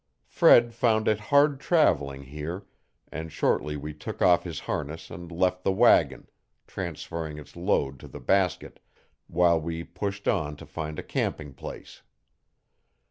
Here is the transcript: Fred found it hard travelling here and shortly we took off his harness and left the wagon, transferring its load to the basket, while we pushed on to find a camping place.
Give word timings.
Fred 0.25 0.73
found 0.73 1.07
it 1.07 1.19
hard 1.29 1.59
travelling 1.59 2.23
here 2.23 2.65
and 3.11 3.31
shortly 3.31 3.77
we 3.77 3.93
took 3.93 4.19
off 4.19 4.43
his 4.45 4.61
harness 4.61 5.11
and 5.11 5.31
left 5.31 5.63
the 5.63 5.71
wagon, 5.71 6.27
transferring 6.65 7.37
its 7.37 7.55
load 7.55 7.99
to 7.99 8.07
the 8.07 8.19
basket, 8.19 8.79
while 9.27 9.61
we 9.61 9.83
pushed 9.83 10.27
on 10.27 10.55
to 10.55 10.65
find 10.65 10.97
a 10.97 11.03
camping 11.03 11.53
place. 11.53 12.01